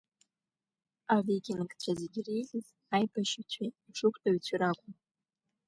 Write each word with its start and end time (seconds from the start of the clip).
Авикингцәа 1.15 1.91
зегьы 1.99 2.19
иреиӷьыз 2.21 2.67
аибашьҩцәеи, 2.95 3.69
аҽықәтәаҩцәеи 3.87 4.59
ракәын. 4.61 4.93